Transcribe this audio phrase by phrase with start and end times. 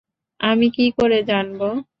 [0.39, 1.67] আমি কী করে জানবো?